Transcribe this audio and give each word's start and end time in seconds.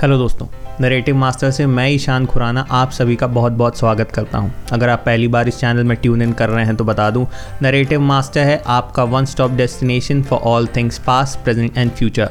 Hello 0.00 0.16
दोस्तों 0.18 0.46
narrative 0.80 1.16
master 1.16 1.50
से 1.50 1.66
मैं 1.66 1.88
ईशान 1.90 2.24
खुराना 2.26 2.66
आप 2.70 2.90
सभी 2.90 3.14
का 3.16 3.26
बहुत 3.26 3.52
बहुत 3.52 3.78
स्वागत 3.78 4.10
करता 4.10 4.38
हूँ। 4.38 4.52
अगर 4.72 4.88
आप 4.88 5.02
पहली 5.06 5.28
बार 5.28 5.48
इस 5.48 5.58
चैनल 5.58 5.84
में 5.84 5.96
ट्यून 5.96 6.22
इन 6.22 6.32
कर 6.32 6.48
रहे 6.48 6.64
हैं 6.64 6.74
तो 6.76 6.84
बता 6.84 7.08
दूँ 7.10 7.26
नरेटिव 7.62 8.00
मास्टर 8.00 8.40
है 8.40 8.62
आपका 8.66 9.04
one 9.04 9.24
stop 9.24 9.50
destination 9.50 10.22
for 10.22 10.40
all 10.40 10.66
things 10.66 10.98
past 10.98 11.38
present 11.44 11.78
and 11.78 11.90
future 11.90 12.30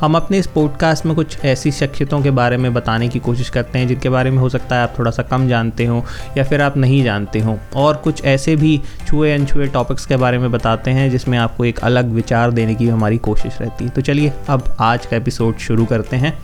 हम 0.00 0.14
अपने 0.14 0.38
इस 0.38 0.46
पॉडकास्ट 0.46 1.06
में 1.06 1.14
कुछ 1.14 1.44
ऐसी 1.44 1.72
शख्सियतों 1.72 2.22
के 2.22 2.30
बारे 2.30 2.56
में 2.56 2.74
बताने 2.74 3.08
की 3.08 3.18
कोशिश 3.18 3.50
करते 3.50 3.78
हैं, 3.78 3.88
जिनके 3.88 4.08
बारे 4.08 4.30
में 4.30 4.38
हो 4.38 4.48
सकता 4.48 4.76
है 4.76 4.82
आप 4.82 4.94
थोड़ा 4.98 5.10
सा 5.10 5.22
कम 5.22 5.48
जानते 5.48 5.84
हो 5.84 6.04
या 6.38 6.44
फिर 6.44 6.62
आप 6.62 6.76
नहीं 6.76 7.04
जानते 7.04 7.40
हो। 7.40 7.58
और 7.76 7.96
कुछ 7.96 8.24
ऐसे 8.24 8.56
भी 8.56 8.80
छुए 9.08 9.34
अनछुए 9.34 9.66
टॉपिक्स 9.66 10.06
के 10.06 10.16
बारे 10.16 10.38
में 10.38 10.50
बताते 10.50 10.90
हैं, 10.90 11.10
जिसमें 11.10 11.38
आपको 11.38 11.64
एक 11.64 11.78
अलग 11.78 12.08
विचार 12.08 12.50
देने 12.50 12.74
की 12.74 12.88
हमारी 12.88 13.18
कोशिश 13.18 13.58
रहती 13.60 13.84
है। 13.84 13.90
तो 13.90 14.00
चलिए, 14.00 14.32
अब 14.48 14.76
आज 14.80 15.06
का 15.06 15.16
एपिसोड 15.16 15.58
शुरू 15.58 15.84
करते 15.84 16.16
हैं। 16.16 16.38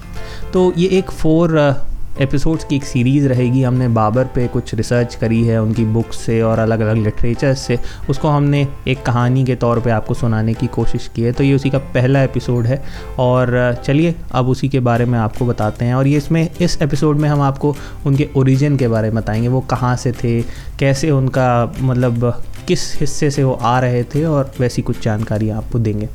तो 0.52 0.72
ये 0.76 0.88
एक 0.88 1.10
फोर 1.10 1.76
एपिसोड्स 2.20 2.64
की 2.64 2.76
एक 2.76 2.84
सीरीज़ 2.84 3.28
रहेगी। 3.28 3.62
हमने 3.62 3.88
बाबर 3.88 4.24
पे 4.24 4.46
कुछ 4.46 4.74
रिसर्च 4.74 5.14
करी 5.14 5.44
है, 5.44 5.62
उनकी 5.62 5.84
बुक्स 5.84 6.18
से 6.18 6.42
और 6.42 6.58
अलग 6.58 6.80
अलग 6.80 7.04
लिटरेचर 7.04 7.54
से। 7.54 7.78
उसको 8.10 8.28
हमने 8.28 8.68
एक 8.88 9.02
कहानी 9.02 9.44
के 9.44 9.54
तौर 9.54 9.80
पे 9.80 9.90
आपको 9.90 10.14
सुनाने 10.14 10.54
की 10.54 10.66
कोशिश 10.66 11.10
की 11.16 11.22
है। 11.22 11.32
तो 11.32 11.44
ये 11.44 11.54
उसी 11.54 11.70
का 11.70 11.78
पहला 11.78 12.22
एपिसोड 12.22 12.66
है 12.66 12.82
और 13.18 13.76
चलिए, 13.84 14.14
अब 14.32 14.48
उसी 14.48 14.68
के 14.68 14.80
बारे 14.80 15.04
में 15.04 15.18
आपको 15.18 15.46
बताते 15.46 15.84
हैं। 15.84 15.94
और 15.94 16.06
ये 16.06 16.16
इसमें, 16.16 16.50
इस 16.60 16.82
एपिसोड 16.82 17.16
में 17.16 17.28
हम 17.28 17.40
आपको 17.40 17.76
उनके 18.06 18.28
ओरिजिन 18.36 18.76
के 18.76 18.88
बारे 18.88 19.10
में 19.10 19.16
बताएँगे। 19.16 19.48
वो 19.48 19.60
कहाँ 19.60 19.96
से 19.96 20.12
थे, 20.12 20.42
कैसे 20.78 21.10
उनका 21.10 21.74
मतलब 21.80 22.42
किस 22.68 23.00
हिस्से 23.00 23.30
से 23.30 23.44
वो 23.44 23.52
आ 23.52 23.80
रहे 23.80 24.04
थे 24.04 24.24
और 24.24 24.52
वैसी 24.60 24.82
कुछ 24.82 25.04
जानकारी 25.04 25.50
आपको 25.50 25.78
देंगे। 25.78 26.08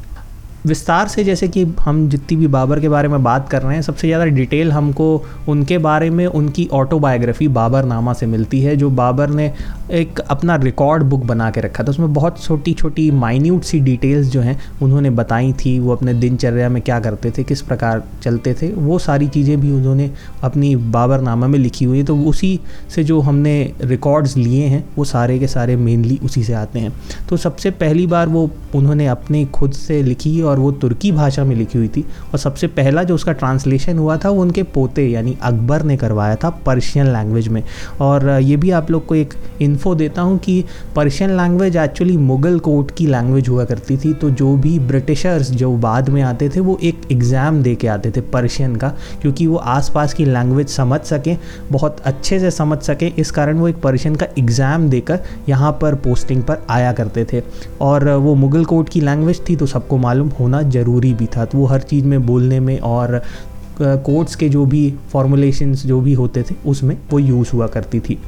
विस्तार 0.66 1.08
से 1.08 1.24
जैसे 1.24 1.48
कि 1.48 1.64
हम 1.80 2.08
जितनी 2.10 2.38
भी 2.38 2.48
बाबर 2.48 2.80
के 2.80 2.90
बारे 2.90 3.08
में 3.08 3.24
बात 3.24 3.48
कर 3.50 3.62
रहे 3.62 3.76
हैं, 3.76 3.82
सबसे 3.82 4.08
ज़्यादा 4.08 4.26
डिटेल 4.26 4.72
हमको 4.72 5.06
उनके 5.50 5.78
बारे 5.78 6.10
में, 6.10 6.26
उनकी 6.26 6.68
ऑटोबायोग्राफी 6.74 7.48
बाबर 7.50 7.86
नामा 7.86 8.13
से 8.13 8.26
मिलती 8.26 8.62
है, 8.62 8.76
जो 8.76 8.90
बाबर 8.91 9.30
ने 9.30 9.52
एक 9.91 10.20
अपना 10.22 10.55
रिकॉर्ड 10.55 11.04
बुक 11.04 11.24
बना 11.26 11.50
के 11.52 11.62
रखा 11.62 11.84
था। 11.84 11.90
उसमें 11.90 12.13
बहुत 12.13 12.41
छोटी 12.44 12.74
छोटी 12.74 13.10
माइन्यूट 13.12 13.63
सी 13.63 13.80
डिटेल्स 13.80 14.27
जो 14.27 14.41
हैं, 14.41 14.58
उन्होंने 14.82 15.10
बताई 15.12 15.52
थी, 15.55 15.77
वो 15.80 15.96
अपने 15.96 16.13
दिनचर्या 16.13 16.70
में 16.70 16.82
क्या 16.82 17.00
करते 17.00 17.32
थे, 17.32 17.44
किस 17.44 17.62
प्रकार 17.62 18.04
चलते 18.24 18.54
थे, 18.54 18.72
वो 18.72 19.00
सारी 19.00 19.28
चीज़ें 19.28 19.60
भी 19.62 19.72
उन्होंने 19.72 20.10
अपनी 20.44 20.76
बाबर 20.91 21.22
नामा 21.22 21.48
में 21.48 21.60
लिखी 21.60 21.85
हुई 21.85 22.04
तो 22.04 22.18
उसी 22.20 22.60
से 22.90 23.04
जो 23.04 23.20
हमने 23.22 23.74
रिकॉर्ड्स 23.82 24.38
लिए 24.38 24.66
हैं, 24.66 24.84
वो 24.98 25.05
सारे 25.05 25.40
के 25.40 25.48
सारे 25.48 25.76
मेनली 25.78 26.20
उसी 26.24 26.44
से 26.44 26.54
आते 26.54 26.80
हैं। 26.80 26.94
तो 27.30 27.38
सबसे 27.38 27.72
पहली 27.74 28.07
बार 28.07 28.30
वो 28.30 28.50
उन्होंने 28.76 29.07
अपने 29.07 29.46
खुद 29.54 29.72
से 29.74 30.02
लिखी 30.04 30.41
और 30.41 30.51
वो 30.60 30.71
तुर्की 30.74 31.12
भाषा 31.12 31.44
में 31.44 31.55
लिखी 31.55 31.77
हुई 31.77 31.88
थी। 31.88 32.02
और 32.02 32.40
सबसे 32.40 32.68
पहला 32.70 33.04
जो 33.04 33.16
उसका 33.16 33.32
ट्रांसलेशन 33.34 33.98
हुआ 33.98 34.18
था, 34.18 34.30
वो 34.30 34.41
उनके 34.41 34.63
पोते, 34.66 35.07
यानी 35.07 35.35
अकबर 35.41 35.84
ने 35.84 35.98
करवाया 35.98 36.35
था 36.35 36.49
पर्शियन 36.66 37.07
लैंग्वेज 37.07 37.48
में। 37.48 37.63
और 38.02 38.30
ये 38.32 38.57
भी 38.57 38.72
आप 38.72 38.91
लोग 38.91 39.05
को 39.05 39.16
एक 39.16 39.34
इन्फो 39.62 39.96
देता 39.96 40.22
हूँ 40.22 40.38
कि 40.40 40.63
Persian 40.96 41.35
language 41.38 41.77
actually 41.77 42.18
Mughal 42.18 42.60
court 42.60 42.91
की 42.91 43.07
लैंग्वेज 43.07 43.49
हुआ 43.49 43.66
करती 43.66 43.98
थी। 43.98 44.13
तो 44.13 44.29
जो 44.32 44.55
भी 44.57 44.77
ब्रिटिशर्स 44.82 45.52
जो 45.52 45.72
बाद 45.77 46.10
में 46.10 46.22
आते 46.22 46.49
थे, 46.49 46.60
वो 46.60 46.77
एक 46.84 47.02
एग्ज़ाम 47.12 47.62
दे 47.63 47.76
के 47.76 47.88
आते 47.88 48.12
थे 48.12 48.22
पर्शियन 48.32 48.76
का, 48.76 48.94
क्योंकि 49.22 49.48
वो 49.48 49.57
आसपास 49.57 50.13
की 50.13 50.26
लैंग्वेज 50.26 50.68
समझ 50.70 50.99
सकें, 51.02 51.38
बहुत 51.72 51.99
अच्छे 52.02 52.40
से 52.40 52.52
समझ 52.52 52.77
सकें। 52.79 53.12
इस 53.12 53.32
कारण 53.32 53.57
वो 53.57 53.68
एक 53.68 53.82
पर्शियन 53.82 54.16
का 54.16 54.26
एग्ज़ाम 54.40 54.90
देकर 54.90 55.20
यहाँ 55.49 55.72
पर 55.82 55.96
पोस्टिंग 55.98 56.44
पर 56.44 56.66
आया 56.70 56.91
करते 56.94 57.26
थे। 57.34 57.41
और 57.82 58.10
वो 58.12 58.35
मुग़ल 58.35 58.66
कोर्ट 58.66 58.90
की 58.90 59.02
लैंग्वेज 59.02 59.41
थी 59.49 59.55
तो 59.55 59.66
सबको 59.66 59.98
मालूम 59.98 60.29
होना 60.42 60.62
ज़रूरी 60.76 61.14
भी 61.14 61.26
था। 61.38 61.46
तो 61.46 61.58
वो 61.58 61.66
हर 61.66 61.82
चीज़ 61.84 62.06
में 62.06 62.26
बोलने 62.26 62.60
में 62.60 62.80
और 62.80 63.22
कोर्ट्स 63.82 64.36
के 64.36 64.50
जो 64.50 64.66
भी 64.66 64.94
फॉर्मुलेशंस 65.12 65.86
जो 65.86 66.02
भी 66.02 66.14
होते 66.14 66.44
थे, 66.44 66.56
उसमें 66.66 66.97
वो 67.12 67.20
यूज़ 67.20 67.52
हुआ 67.53 67.68
करती 67.68 68.00
थी। 68.00 68.20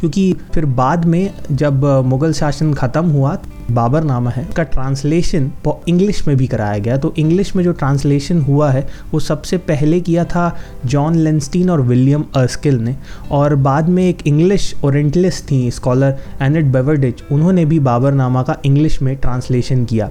क्योंकि 0.00 0.32
फिर 0.54 0.64
बाद 0.66 1.04
में 1.04 1.30
जब 1.52 1.84
मुग़ल 2.06 2.32
शासन 2.32 2.72
ख़त्म 2.74 3.10
हुआ, 3.10 3.36
बाबर 3.70 4.04
नामा 4.04 4.30
है 4.30 4.46
का 4.56 4.62
ट्रांसलेशन 4.62 5.50
इंग्लिश 5.88 6.26
में 6.28 6.36
भी 6.36 6.46
कराया 6.46 6.78
गया। 6.78 6.96
तो 6.96 7.12
इंग्लिश 7.18 7.54
में 7.56 7.62
जो 7.64 7.72
ट्रांसलेशन 7.72 8.40
हुआ 8.42 8.70
है, 8.70 8.86
वो 9.12 9.20
सबसे 9.20 9.56
पहले 9.68 10.00
किया 10.00 10.24
था 10.24 10.56
जॉन 10.86 11.16
लेंस्टीन 11.16 11.70
और 11.70 11.80
विलियम 11.80 12.24
अर्स्किल 12.36 12.78
ने। 12.78 12.96
और 13.30 13.54
बाद 13.54 13.88
में 13.88 14.08
एक 14.08 14.26
इंग्लिश 14.26 14.74
ओरेंटलिस्ट 14.84 15.50
थी 15.50 15.70
स्कॉलर 15.70 16.18
एनेट 16.42 16.64
बेवरडिच 16.64 17.22
उन्होंने 17.32 17.64
भी 17.64 17.78
बाबर 17.80 18.12
नामा 18.12 18.42
का 18.42 18.56
इंग्लिश 18.64 19.02
में 19.02 19.16
ट्रांसलेशन 19.16 19.84
किया। 19.84 20.10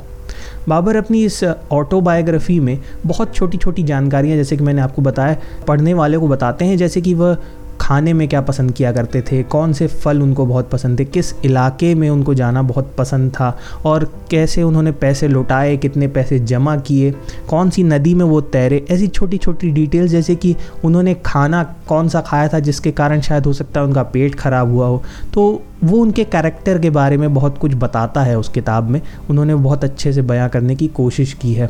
बाबर 0.70 0.96
अपनी 0.96 1.26
इस 1.26 1.44
ऑटोबायोग्राफी 1.72 2.60
में 2.60 2.80
बहुत 3.06 3.36
छोटी 3.36 3.58
छोटी 3.58 3.84
जानकारियाँ, 3.84 4.38
जैसे 4.38 4.58
कि 4.58 4.64
मैंने 4.64 4.82
आपको 4.82 5.02
बताया, 5.02 5.38
पढ़ने 5.68 5.94
वाले 5.94 6.18
को 6.18 6.28
बताते 6.28 6.66
हैं, 6.66 6.78
जैसे 6.78 7.02
कि 7.02 7.14
वह 7.14 7.38
खाने 7.82 8.14
में 8.14 8.28
क्या 8.28 8.42
पसंद 8.42 8.72
किया 8.72 8.92
करते 8.92 9.22
थे? 9.22 9.44
कौन 9.44 9.74
से 9.74 9.88
फल 9.88 10.22
उनको 10.22 10.46
बहुत 10.46 10.70
पसंद 10.70 11.00
थे? 11.00 11.06
किस 11.06 11.34
इलाके 11.46 11.96
में 11.96 12.10
उनको 12.10 12.34
जाना 12.34 12.62
बहुत 12.62 12.96
पसंद 12.98 13.32
था? 13.32 13.58
और 13.86 14.14
कैसे 14.32 14.64
उन्होंने 14.64 14.92
पैसे 14.92 15.28
लौटाए? 15.28 15.78
कितने 15.78 16.08
पैसे 16.08 16.40
जमा 16.40 16.78
किए? 16.78 17.12
कौन 17.50 17.70
सी 17.70 17.84
नदी 17.84 18.14
में 18.14 18.26
वो 18.26 18.42
तैरे? 18.42 18.86
ऐसी 18.92 19.08
छोटी 19.08 19.38
छोटी 19.38 19.72
डिटेल्स 19.72 20.12
जैसे 20.12 20.36
कि 20.36 20.56
उन्होंने 20.84 21.14
खाना 21.26 21.64
कौन 21.88 22.10
सा 22.10 22.22
खाया 22.22 22.48
था, 22.48 22.60
जिसके 22.60 22.92
कारण 22.92 23.22
शायद 23.22 23.46
हो 23.46 23.54
सकता 23.54 23.80
है 23.80 23.86
उनका 23.86 24.04
पेट 24.04 24.36
ख़राब 24.36 24.72
हुआ 24.72 24.88
हो। 24.88 25.04
तो 25.34 25.62
वो 25.84 25.98
उनके 25.98 26.24
कैरेक्टर 26.24 26.80
के 26.80 26.90
बारे 26.90 27.18
में 27.18 27.34
बहुत 27.34 27.58
कुछ 27.58 27.76
बताता 27.76 28.22
है 28.22 28.40
उस 28.40 28.50
किताब 28.50 28.90
में। 28.90 29.02
उन्होंने 29.30 29.56
बहुत 29.56 29.84
अच्छे 29.84 30.14
से 30.14 30.22
बयां 30.22 30.50
करने 30.50 30.76
की 30.76 30.88
कोशिश 30.88 31.34
की 31.34 31.54
है। 31.54 31.70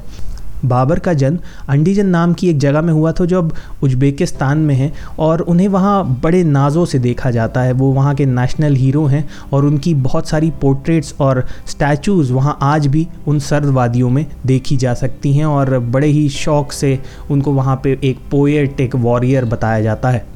बाबर 0.66 1.00
का 1.00 1.14
जन्म 1.14 1.40
अंडीजन 1.70 2.06
नाम 2.06 2.34
की 2.34 2.50
एक 2.50 2.58
जगह 2.60 2.82
में 2.82 2.92
हुआ 2.94 3.12
था, 3.12 3.26
जो 3.26 3.38
अब 3.38 3.54
उज्बेकिस्तान 3.84 4.58
में 4.58 4.76
है, 4.76 4.92
और 5.20 5.42
उन्हें 5.42 5.68
वहाँ 5.68 6.20
बड़े 6.24 6.44
नाज़ों 6.44 6.86
से 6.86 7.00
देखा 7.00 7.32
जाता 7.32 7.62
है। 7.62 7.72
वो 7.74 7.92
वहाँ 7.92 8.14
के 8.16 8.26
नेशनल 8.26 8.76
हीरो 8.76 9.06
हैं, 9.06 9.28
और 9.54 9.66
उनकी 9.66 9.94
बहुत 9.94 10.30
सारी 10.30 10.52
पोर्ट्रेट्स 10.62 11.14
और 11.22 11.46
स्टैचूज़ 11.68 12.34
वहाँ 12.34 12.58
आज 12.62 12.88
भी 12.88 13.08
उन 13.28 13.40
सर्द 13.40 13.70
वादियों 13.70 14.10
में 14.10 14.26
देखी 14.46 14.78
जा 14.78 14.94
सकती 14.94 15.34
हैं, 15.34 15.46
और 15.46 15.78
बड़े 15.80 16.08
ही 16.08 16.28
शौक 16.30 16.72
से 16.72 17.00
उनको 17.32 17.52
वहाँ 17.52 17.80
पे 17.84 18.00
एक 18.04 18.20
पोएट 18.32 18.80
एक 18.82 18.96
वॉरियर 18.96 19.46
बताया 19.46 19.82
जाता 19.82 20.10
है। 20.10 20.35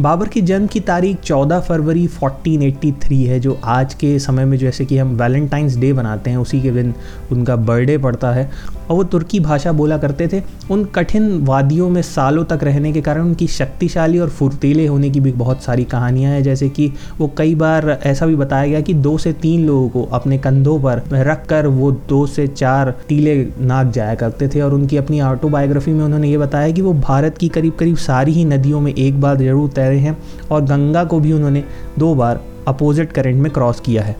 बाबर 0.00 0.28
की 0.28 0.40
जन्म 0.40 0.66
की 0.66 0.80
तारीख 0.80 1.16
14 1.20 1.60
फरवरी 1.60 2.06
1483 2.08 3.24
है, 3.24 3.40
जो 3.40 3.60
आज 3.64 3.94
के 3.94 4.18
समय 4.18 4.44
में 4.44 4.56
जैसे 4.58 4.84
कि 4.84 4.98
हम 4.98 5.08
वैलेंटाइंस 5.08 5.76
डे 5.76 5.92
बनाते 5.92 6.30
हैं, 6.30 6.36
उसी 6.36 6.60
के 6.60 6.70
दिन 6.70 6.94
उनका 7.32 7.56
बर्थडे 7.56 7.98
पड़ता 7.98 8.30
है। 8.30 8.50
और 8.90 8.96
वो 8.96 9.04
तुर्की 9.04 9.40
भाषा 9.40 9.72
बोला 9.72 9.98
करते 9.98 10.28
थे। 10.28 10.42
उन 10.70 10.84
कठिन 10.84 11.44
वादियों 11.44 11.88
में 11.88 12.02
सालों 12.02 12.44
तक 12.44 12.58
रहने 12.62 12.92
के 12.92 13.00
कारण 13.00 13.22
उनकी 13.22 13.46
शक्तिशाली 13.46 14.18
और 14.18 14.28
फुर्तीले 14.28 14.86
होने 14.86 15.10
की 15.10 15.20
भी 15.20 15.32
बहुत 15.32 15.62
सारी 15.62 15.84
कहानियाँ 15.84 16.32
हैं। 16.32 16.42
जैसे 16.42 16.68
कि 16.68 16.92
वो 17.18 17.30
कई 17.38 17.54
बार 17.54 18.00
ऐसा 18.02 18.26
भी 18.26 18.36
बताया 18.36 18.66
गया 18.66 18.80
कि 18.80 18.94
दो 18.94 19.18
से 19.18 19.32
तीन 19.32 19.66
लोगों 19.66 19.88
को 19.88 20.02
अपने 20.02 20.38
कंधों 20.38 20.78
पर 20.80 21.02
रख 21.12 21.46
कर 21.46 21.66
वो 21.66 21.90
दो 22.08 22.26
से 22.26 22.46
चार 22.46 22.94
टीले 23.08 23.36
नाक 23.60 23.92
जाया 23.92 24.14
करते 24.14 24.48
थे। 24.48 24.60
और 24.60 24.74
उनकी 24.74 24.96
अपनी 24.96 25.20
ऑटोबायोग्राफी 25.20 25.92
में 25.92 26.04
उन्होंने 26.04 26.30
ये 26.30 26.38
बताया 26.38 26.70
कि 26.70 26.82
वो 26.82 26.92
भारत 26.92 27.38
की 27.38 27.48
करीब 27.48 27.72
करीब 27.72 27.96
सारी 27.96 28.32
ही 28.32 28.44
नदियों 28.44 28.80
में 28.80 28.94
एक 28.94 29.20
बार 29.20 29.36
ज़रूर 29.36 29.68
तैरे 29.68 29.89
हैं 29.98 30.16
और 30.52 30.62
गंगा 30.62 31.04
को 31.04 31.20
भी 31.20 31.32
उन्होंने 31.32 31.64
दो 31.98 32.14
बार 32.14 32.40
अपोजिट 32.68 33.12
करेंट 33.12 33.42
में 33.42 33.52
क्रॉस 33.52 33.80
किया 33.80 34.02
है। 34.02 34.16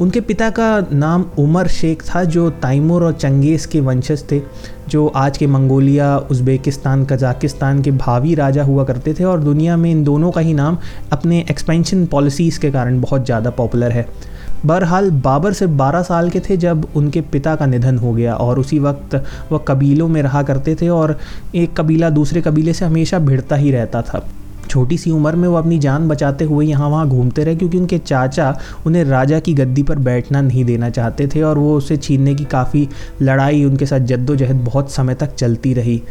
उनके 0.00 0.20
पिता 0.20 0.48
का 0.50 0.86
नाम 0.92 1.24
उमर 1.38 1.66
शेख 1.68 2.02
था, 2.04 2.22
जो 2.24 2.48
तैमूर 2.50 3.04
और 3.04 3.12
चंगेज़ 3.12 3.66
के 3.68 3.80
वंशज 3.80 4.24
थे, 4.32 4.40
जो 4.88 5.06
आज 5.06 5.38
के 5.38 5.46
मंगोलिया, 5.46 6.16
उज़्बेकिस्तान, 6.30 7.04
कजाकिस्तान 7.04 7.82
के 7.82 7.90
भावी 7.90 8.34
राजा 8.34 8.62
हुआ 8.64 8.84
करते 8.84 9.14
थे 9.14 9.24
और 9.24 9.40
दुनिया 9.40 9.76
में 9.76 9.90
इन 9.90 10.02
दोनों 10.04 10.30
का 10.30 10.40
ही 10.40 10.54
नाम 10.54 10.78
अपने 11.12 11.40
एक्सपेंशन 11.50 12.06
पॉलिसीज़ 12.06 12.60
के 12.60 12.70
कारण 12.70 13.00
बहुत 13.00 13.24
ज़्यादा 13.24 13.50
पॉपुलर 13.50 13.92
है। 13.92 14.06
बहरहाल, 14.66 15.10
बाबर 15.10 15.52
सिर्फ़ 15.52 15.72
12 15.72 16.02
साल 16.02 16.30
के 16.30 16.40
थे 16.40 16.56
जब 16.56 16.86
उनके 16.96 17.20
पिता 17.20 17.54
का 17.56 17.66
निधन 17.66 17.98
हो 17.98 18.12
गया 18.12 18.34
और 18.34 18.58
उसी 18.58 18.78
वक्त 18.78 19.14
वह 19.52 19.58
कबीलों 19.58 20.08
में 20.08 20.22
रहा 20.22 20.42
करते 20.42 20.74
थे 20.74 20.88
और 20.88 21.18
एक 21.54 21.76
कबीला 21.76 22.10
दूसरे 22.10 22.40
कबीले 22.40 22.72
से 22.72 22.84
हमेशा 22.84 23.18
भिड़ता 23.18 23.56
ही 23.56 23.70
रहता 23.70 24.02
था। 24.02 24.28
छोटी 24.72 24.96
सी 24.98 25.10
उम्र 25.10 25.36
में 25.36 25.46
वो 25.48 25.56
अपनी 25.56 25.78
जान 25.78 26.08
बचाते 26.08 26.44
हुए 26.44 26.66
यहाँ 26.66 26.88
वहाँ 26.88 27.08
घूमते 27.08 27.44
रहे, 27.44 27.56
क्योंकि 27.56 27.78
उनके 27.78 27.98
चाचा 27.98 28.56
उन्हें 28.86 29.04
राजा 29.04 29.38
की 29.40 29.54
गद्दी 29.54 29.82
पर 29.82 29.98
बैठना 30.00 30.40
नहीं 30.40 30.64
देना 30.64 30.90
चाहते 30.90 31.26
थे 31.26 31.42
और 31.42 31.58
वो 31.58 31.76
उसे 31.76 31.96
छीनने 31.96 32.34
की 32.34 32.44
काफ़ी 32.44 32.88
लड़ाई, 33.22 33.64
उनके 33.64 33.86
साथ 33.86 34.00
जद्दोजहद 34.00 34.64
बहुत 34.64 34.92
समय 34.92 35.14
तक 35.14 35.34
चलती 35.34 35.74
रही। 35.74 36.02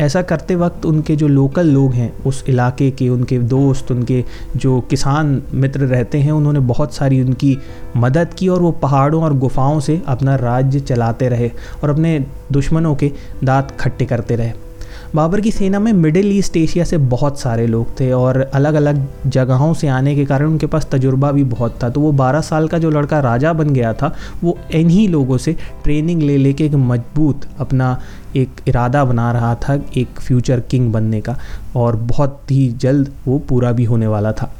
ऐसा 0.00 0.20
करते 0.22 0.54
वक्त 0.54 0.84
उनके 0.86 1.14
जो 1.16 1.28
लोकल 1.28 1.66
लोग 1.66 1.92
हैं, 1.92 2.12
उस 2.24 2.44
इलाके 2.48 2.90
के 2.90 3.08
उनके 3.08 3.38
दोस्त, 3.38 3.90
उनके 3.90 4.22
जो 4.56 4.80
किसान 4.80 5.42
मित्र 5.54 5.86
रहते 5.86 6.18
हैं, 6.18 6.32
उन्होंने 6.32 6.60
बहुत 6.60 6.94
सारी 6.94 7.20
उनकी 7.22 7.56
मदद 7.96 8.34
की 8.34 8.48
और 8.48 8.62
वो 8.62 8.72
पहाड़ों 8.82 9.22
और 9.22 9.38
गुफाओं 9.38 9.80
से 9.80 10.00
अपना 10.06 10.36
राज्य 10.36 10.80
चलाते 10.82 11.28
रहे 11.28 11.50
और 11.82 11.90
अपने 11.90 12.18
दुश्मनों 12.52 12.94
के 12.94 13.12
दांत 13.44 13.76
खट्टे 13.80 14.04
करते 14.04 14.36
रहे। 14.36 14.52
बाबर 15.14 15.40
की 15.40 15.50
सेना 15.50 15.78
में 15.78 15.92
मिडिल 15.92 16.38
ईस्ट 16.38 16.56
एशिया 16.56 16.84
से 16.84 16.98
बहुत 16.98 17.40
सारे 17.40 17.66
लोग 17.66 18.00
थे 18.00 18.12
और 18.12 18.40
अलग 18.54 18.74
अलग 18.74 19.06
जगहों 19.26 19.74
से 19.74 19.88
आने 19.88 20.14
के 20.14 20.24
कारण 20.24 20.46
उनके 20.46 20.66
पास 20.66 20.88
तजुर्बा 20.92 21.32
भी 21.32 21.44
बहुत 21.44 21.78
था। 21.82 21.88
तो 21.88 22.00
वो 22.00 22.12
12 22.12 22.40
साल 22.40 22.68
का 22.68 22.78
जो 22.78 22.90
लड़का 22.90 23.20
राजा 23.20 23.52
बन 23.52 23.70
गया 23.70 23.92
था, 23.92 24.14
वो 24.44 24.58
इन्हीं 24.74 25.08
लोगों 25.08 25.38
से 25.38 25.56
ट्रेनिंग 25.84 26.22
ले 26.22 26.36
लेके 26.36 26.64
एक 26.64 26.74
मज़बूत 26.74 27.40
अपना 27.58 28.00
एक 28.36 28.50
इरादा 28.68 29.04
बना 29.04 29.32
रहा 29.32 29.54
था, 29.54 29.74
एक 29.96 30.20
फ्यूचर 30.20 30.60
किंग 30.60 30.92
बनने 30.92 31.20
का। 31.20 31.38
और 31.76 31.96
बहुत 31.96 32.50
ही 32.50 32.68
जल्द 32.68 33.12
वो 33.26 33.38
पूरा 33.38 33.72
भी 33.72 33.84
होने 33.84 34.06
वाला 34.06 34.32
था। 34.32 34.52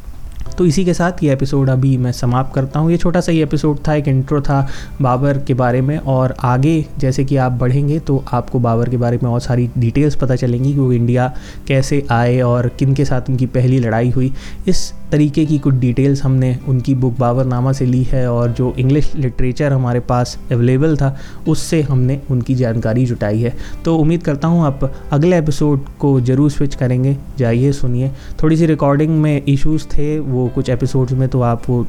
तो 0.58 0.66
इसी 0.66 0.84
के 0.84 0.94
साथ 0.94 1.22
ये 1.22 1.32
एपिसोड 1.32 1.70
अभी 1.70 1.96
मैं 1.96 2.12
समाप्त 2.12 2.54
करता 2.54 2.80
हूँ। 2.80 2.90
ये 2.90 2.96
छोटा 2.96 3.20
सा 3.20 3.32
ही 3.32 3.42
एपिसोड 3.42 3.78
था, 3.88 3.94
एक 3.94 4.08
इंट्रो 4.08 4.40
था 4.40 4.66
बाबर 5.02 5.38
के 5.38 5.54
बारे 5.54 5.80
में 5.80 5.96
और 5.98 6.34
आगे 6.44 6.84
जैसे 6.98 7.24
कि 7.24 7.36
आप 7.36 7.52
बढ़ेंगे 7.52 7.98
तो 7.98 8.24
आपको 8.32 8.58
बाबर 8.58 8.88
के 8.88 8.96
बारे 8.96 9.18
में 9.22 9.30
और 9.30 9.40
सारी 9.40 9.68
डिटेल्स 9.78 10.16
पता 10.16 10.36
चलेंगी 10.36 10.72
कि 10.72 10.78
वो 10.78 10.92
इंडिया 10.92 11.32
कैसे 11.68 12.04
आए 12.10 12.40
और 12.40 12.68
किन 12.68 12.94
के 12.94 13.04
साथ 13.04 13.30
उनकी 13.30 13.46
पहली 13.46 13.78
लड़ाई 13.78 14.10
हुई। 14.10 14.32
इस 14.68 14.92
तरीके 15.12 15.44
की 15.46 15.58
कुछ 15.58 15.74
डिटेल्स 15.74 16.22
हमने 16.22 16.56
उनकी 16.68 16.94
बुक 16.94 17.18
बाबरनामा 17.18 17.72
से 17.72 17.86
ली 17.86 18.02
है 18.02 18.26
और 18.30 18.50
जो 18.50 18.72
इंग्लिश 18.78 19.14
लिटरेचर 19.16 19.72
हमारे 19.72 20.00
पास 20.00 20.38
अवेलेबल 20.52 20.96
था, 20.96 21.16
उससे 21.48 21.80
हमने 21.82 22.20
उनकी 22.30 22.54
जानकारी 22.54 23.04
जुटाई 23.06 23.40
है। 23.40 23.54
तो 23.84 23.96
उम्मीद 23.96 24.22
करता 24.22 24.48
हूँ 24.48 24.64
आप 24.64 24.90
अगले 25.12 25.38
एपिसोड 25.38 25.84
को 25.98 26.20
ज़रूर 26.20 26.50
स्विच 26.50 26.74
करेंगे। 26.74 27.16
जाइए, 27.38 27.72
सुनिए। 27.72 28.10
थोड़ी 28.42 28.56
सी 28.56 28.66
रिकॉर्डिंग 28.66 29.18
में 29.22 29.42
इश्यूज़ 29.44 29.86
थे, 29.88 30.18
वो 30.18 30.48
कुछ 30.54 30.70
एपिसोड्स 30.70 31.12
में 31.12 31.28
तो 31.28 31.40
आप 31.42 31.68
वो 31.70 31.84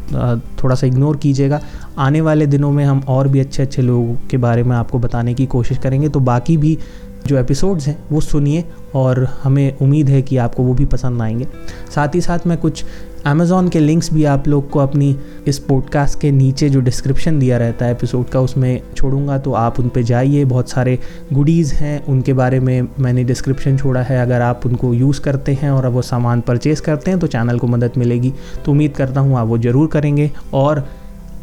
थोड़ा 0.63 0.75
सा 0.75 0.87
इग्नोर 0.87 1.17
कीजिएगा। 1.17 1.61
आने 1.97 2.21
वाले 2.21 2.45
दिनों 2.45 2.71
में 2.71 2.83
हम 2.85 3.03
और 3.07 3.27
भी 3.27 3.39
अच्छे 3.39 3.63
अच्छे 3.63 3.81
लोगों 3.81 4.15
के 4.29 4.37
बारे 4.37 4.63
में 4.63 4.75
आपको 4.75 4.99
बताने 4.99 5.33
की 5.33 5.45
कोशिश 5.47 5.77
करेंगे। 5.77 6.09
तो 6.09 6.19
बाकी 6.19 6.57
भी 6.57 6.77
जो 7.27 7.37
एपिसोड्स 7.37 7.87
हैं, 7.87 7.97
वो 8.11 8.21
सुनिए 8.21 8.63
और 8.95 9.23
हमें 9.43 9.77
उम्मीद 9.77 10.09
है 10.09 10.21
कि 10.21 10.37
आपको 10.37 10.63
वो 10.63 10.73
भी 10.73 10.85
पसंद 10.85 11.21
आएँगे। 11.21 11.47
साथ 11.95 12.15
ही 12.15 12.21
साथ 12.21 12.47
मैं 12.47 12.57
कुछ 12.57 12.83
अमेज़ॉन 13.25 13.67
के 13.69 13.79
लिंक्स 13.79 14.11
भी 14.13 14.23
आप 14.25 14.47
लोग 14.47 14.69
को 14.69 14.79
अपनी 14.79 15.15
इस 15.47 15.57
पॉडकास्ट 15.59 16.19
के 16.21 16.31
नीचे 16.31 16.69
जो 16.69 16.79
डिस्क्रिप्शन 16.79 17.39
दिया 17.39 17.57
रहता 17.57 17.85
है 17.85 17.91
एपिसोड 17.91 18.29
का, 18.29 18.39
उसमें 18.39 18.81
छोड़ूँगा 18.95 19.37
तो 19.37 19.53
आप 19.53 19.79
उन 19.79 19.89
पर 19.89 20.01
जाइए। 20.01 20.45
बहुत 20.45 20.69
सारे 20.69 20.97
गुडीज़ 21.33 21.73
हैं, 21.75 22.05
उनके 22.05 22.33
बारे 22.33 22.59
में 22.59 22.87
मैंने 22.99 23.23
डिस्क्रिप्शन 23.23 23.77
छोड़ा 23.77 24.01
है। 24.01 24.21
अगर 24.21 24.41
आप 24.41 24.65
उनको 24.65 24.93
यूज़ 24.93 25.21
करते 25.21 25.53
हैं 25.53 25.71
और 25.71 25.87
वो 25.87 26.01
सामान 26.01 26.41
परचेज़ 26.41 26.81
करते 26.81 27.11
हैं 27.11 27.19
तो 27.19 27.27
चैनल 27.27 27.59
को 27.59 27.67
मदद 27.67 27.97
मिलेगी। 27.97 28.33
तो 28.65 28.71
उम्मीद 28.71 28.95
करता 28.95 29.21
हूँ 29.21 29.37
आप 29.37 29.47
वो 29.47 29.57
ज़रूर 29.57 29.87
करेंगे 29.87 30.31
और 30.53 30.87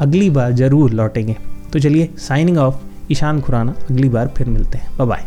अगली 0.01 0.29
बार 0.29 0.51
ज़रूर 0.53 0.91
लौटेंगे। 0.91 1.37
तो 1.73 1.79
चलिए 1.79 2.09
साइनिंग 2.17 2.57
ऑफ़ 2.57 3.11
ईशान 3.11 3.41
खुराना, 3.41 3.75
अगली 3.91 4.09
बार 4.09 4.33
फिर 4.37 4.47
मिलते 4.47 4.77
हैं। 4.77 5.07
बाय 5.07 5.25